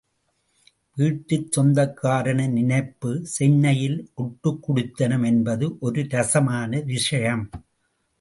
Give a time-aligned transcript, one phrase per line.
[0.95, 7.49] வீட்டுச் சொந்தக்காரனின் நினைப்பு சென்னையில் ஒட்டுக் குடித்தனம் என்பது ஒரு ரசமான விஷயம்.